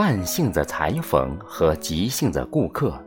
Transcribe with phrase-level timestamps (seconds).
[0.00, 2.98] 慢性子裁缝和急性子顾客。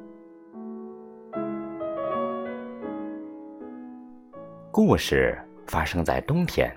[4.71, 5.35] 故事
[5.65, 6.71] 发生在冬天，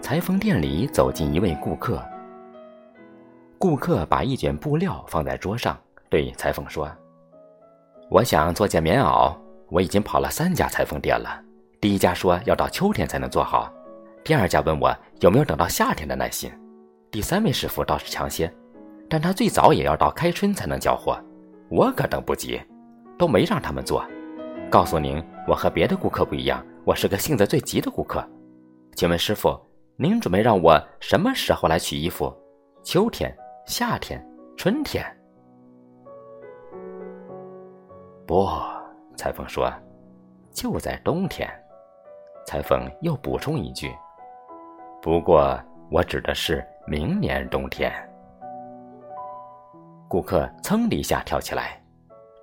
[0.00, 2.00] 裁缝店里走进一位顾客。
[3.58, 5.76] 顾客把一卷布料放在桌上，
[6.08, 6.88] 对裁缝说
[8.08, 9.36] ：“我想做件棉袄，
[9.68, 11.42] 我已经跑了三家裁缝店了。
[11.80, 13.68] 第一家说要到秋天才能做好，
[14.22, 16.52] 第二家问我有没有等到夏天的耐心，
[17.10, 18.48] 第三位师傅倒是强些。”
[19.10, 21.20] 但他最早也要到开春才能交货，
[21.68, 22.62] 我可等不及，
[23.18, 24.06] 都没让他们做。
[24.70, 28.24] 告诉您，我和别的顾客不一样，我是个性子最急的顾客。
[28.94, 29.58] 请问师傅，
[29.96, 32.32] 您准备让我什么时候来取衣服？
[32.84, 34.24] 秋天、夏天、
[34.56, 35.04] 春天？
[38.28, 38.48] 不，
[39.16, 39.68] 裁缝说，
[40.52, 41.50] 就在冬天。
[42.46, 43.92] 裁缝又补充一句：
[45.02, 47.92] 不过我指的是明年冬天。
[50.10, 51.80] 顾客噌的一下跳起来，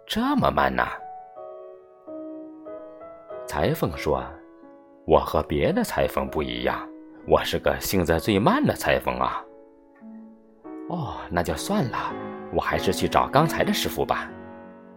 [0.05, 0.87] 这么慢呐！
[3.45, 4.23] 裁缝说
[5.05, 6.87] ：“我和别的裁缝不一样，
[7.27, 9.43] 我是个性子最慢的裁缝啊。”
[10.87, 11.97] 哦，那就算了，
[12.53, 14.31] 我还是去找刚才的师傅吧。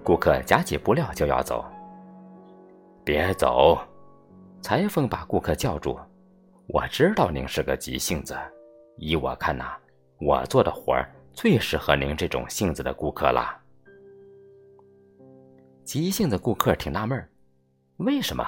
[0.04, 1.64] 顾客夹起布料就要走，
[3.04, 3.78] 别走！
[4.62, 5.98] 裁缝把顾客叫住
[6.72, 8.32] ：“我知道您是个急性子，
[8.96, 9.72] 依我看呐，
[10.20, 13.56] 我做的活儿。”最适合您这种性子的顾客了。
[15.84, 17.28] 急性子顾客挺纳闷，
[17.96, 18.44] 为什么？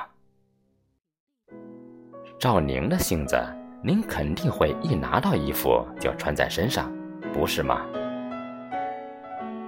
[2.38, 3.36] 照您的性子，
[3.83, 6.92] 您肯定会一拿到衣服就穿在身上，
[7.33, 7.86] 不是吗？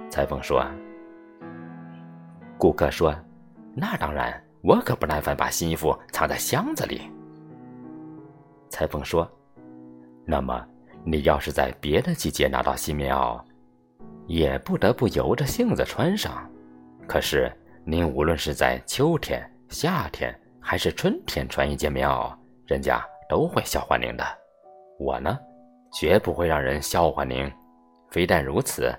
[0.09, 0.65] 裁缝说。
[2.57, 3.13] 顾客说
[3.75, 7.01] ：“那当然，我可不耐烦把新衣服藏在箱子里。”
[8.69, 9.29] 裁缝说
[10.25, 10.65] ：“那么。”
[11.07, 13.39] 你要是在别的季节拿到新棉袄，
[14.25, 16.49] 也不得不由着性子穿上。
[17.07, 17.51] 可是
[17.85, 22.35] 您无论是在秋天、夏天还是春天穿一件棉袄，
[22.65, 24.25] 人家都会笑话您的。
[24.99, 25.37] 我呢，
[25.93, 27.49] 绝不会让人笑话您。
[28.09, 28.91] 非但如此，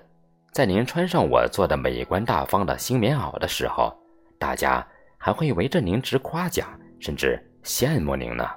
[0.53, 3.93] 在您穿上我做的美观大方的新棉袄的时候，
[4.39, 4.87] 大家
[5.17, 6.67] 还会围着您直夸奖，
[7.01, 8.47] 甚至羡慕您呢。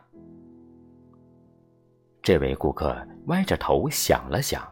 [2.22, 4.62] 这位顾客歪着头想了想，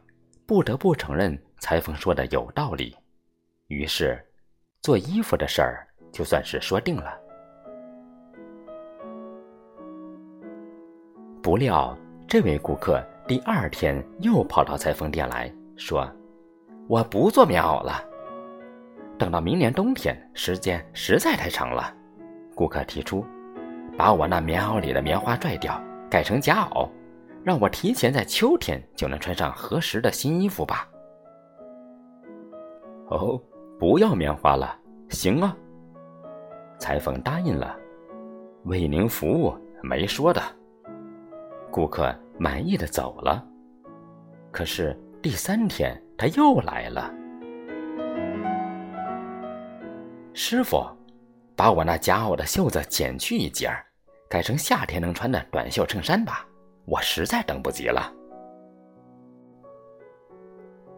[0.46, 2.94] 不得不承认裁缝说的有道理。
[3.68, 4.22] 于是，
[4.82, 7.18] 做衣服的事儿就算是说定了。
[11.42, 16.10] 不料，这位顾客第二天又跑到裁缝店来说
[16.86, 18.04] ：“我不做棉袄了，
[19.18, 21.94] 等到明年冬天，时间实在太长了。”
[22.54, 23.24] 顾客提出，
[23.96, 26.86] 把我那棉袄里的棉花拽掉，改成夹袄。
[27.48, 30.86] 让我提前在秋天就能穿上合适的新衣服吧。
[33.06, 33.40] 哦，
[33.78, 34.78] 不要棉花了，
[35.08, 35.56] 行啊。
[36.78, 37.74] 裁缝答应了，
[38.64, 40.42] 为您服务，没说的。
[41.70, 43.42] 顾客满意的走了。
[44.52, 47.10] 可是第三天他又来了。
[50.34, 50.86] 师傅，
[51.56, 53.82] 把我那夹袄的袖子剪去一截儿，
[54.28, 56.44] 改成夏天能穿的短袖衬衫吧。
[56.88, 58.10] 我实在等不及了。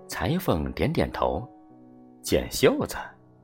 [0.07, 1.47] 裁缝点点头，
[2.23, 2.97] 剪袖子，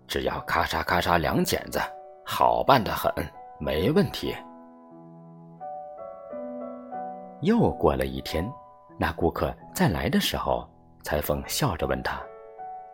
[0.06, 1.80] 只要咔嚓咔嚓两剪子，
[2.24, 3.10] 好办的很，
[3.58, 4.34] 没问题。
[7.40, 8.48] 又过了一天，
[8.98, 10.68] 那顾客再来的时候，
[11.02, 12.20] 裁缝笑着问他：“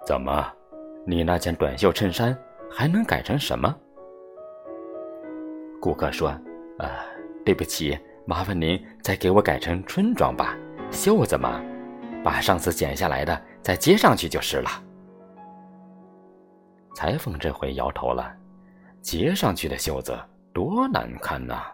[0.06, 0.50] 怎么，
[1.06, 2.36] 你那件短袖衬衫
[2.70, 3.74] 还能改成什么？”
[5.80, 6.30] 顾客说
[6.78, 6.88] ：“呃，
[7.44, 10.56] 对不起。”麻烦您再给我改成春装吧，
[10.92, 11.60] 袖子嘛，
[12.22, 14.70] 把上次剪下来的再接上去就是了。
[16.94, 18.32] 裁缝这回摇头了，
[19.00, 20.16] 接上去的袖子
[20.52, 21.64] 多难看呐！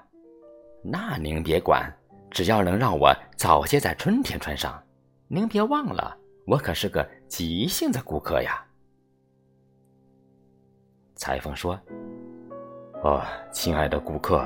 [0.82, 1.92] 那您别管，
[2.30, 4.82] 只要能让我早些在春天穿上。
[5.26, 6.16] 您别忘了，
[6.46, 8.64] 我可是个急性子顾客呀。
[11.16, 11.78] 裁缝说
[13.04, 13.22] ：“哦，
[13.52, 14.42] 亲爱的顾客，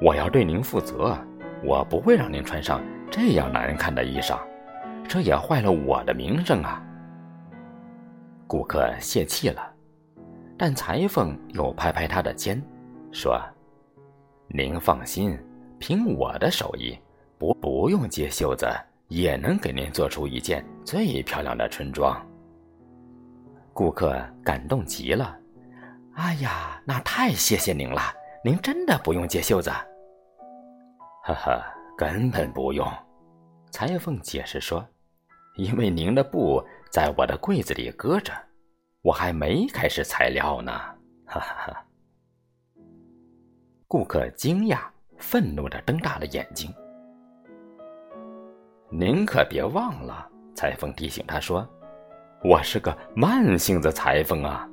[0.00, 1.16] 我要对您负责。”
[1.64, 4.38] 我不会让您穿上这样难看的衣裳，
[5.08, 6.82] 这也坏了我的名声啊！
[8.46, 9.72] 顾客泄气了，
[10.58, 12.62] 但裁缝又拍拍他的肩，
[13.12, 13.40] 说
[14.46, 15.38] ：“您放心，
[15.78, 16.98] 凭我的手艺，
[17.38, 18.66] 不不用接袖子，
[19.08, 22.20] 也能给您做出一件最漂亮的春装。”
[23.72, 25.34] 顾客感动极了
[26.14, 28.02] ，“哎呀，那太谢谢您了！
[28.44, 29.70] 您真的不用接袖子。”
[31.26, 32.86] 哈哈，根本不用。
[33.70, 34.86] 裁缝解释说
[35.56, 38.30] ：“因为您的布在我的柜子里搁着，
[39.00, 40.70] 我还没开始材料呢。
[41.24, 41.86] 哈哈哈！
[43.88, 44.80] 顾客惊讶、
[45.16, 46.70] 愤怒的瞪大了眼睛。
[48.90, 51.66] 您可别忘了，裁缝提醒他说
[52.44, 54.68] ：“我是个慢性子裁缝啊。”